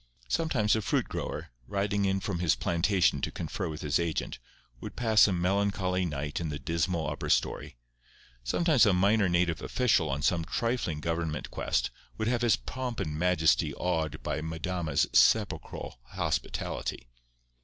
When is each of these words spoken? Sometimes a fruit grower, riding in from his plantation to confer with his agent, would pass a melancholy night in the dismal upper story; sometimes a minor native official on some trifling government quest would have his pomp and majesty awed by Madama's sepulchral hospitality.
Sometimes 0.29 0.75
a 0.75 0.81
fruit 0.81 1.07
grower, 1.07 1.51
riding 1.67 2.05
in 2.05 2.19
from 2.21 2.39
his 2.39 2.55
plantation 2.55 3.21
to 3.21 3.29
confer 3.29 3.69
with 3.69 3.81
his 3.83 3.99
agent, 3.99 4.39
would 4.79 4.95
pass 4.95 5.27
a 5.27 5.31
melancholy 5.31 6.05
night 6.05 6.39
in 6.39 6.49
the 6.49 6.57
dismal 6.57 7.07
upper 7.07 7.29
story; 7.29 7.77
sometimes 8.43 8.87
a 8.87 8.93
minor 8.93 9.29
native 9.29 9.61
official 9.61 10.09
on 10.09 10.23
some 10.23 10.43
trifling 10.43 11.01
government 11.01 11.51
quest 11.51 11.91
would 12.17 12.27
have 12.27 12.41
his 12.41 12.55
pomp 12.55 12.99
and 12.99 13.15
majesty 13.19 13.75
awed 13.75 14.23
by 14.23 14.41
Madama's 14.41 15.05
sepulchral 15.13 15.99
hospitality. 16.05 17.07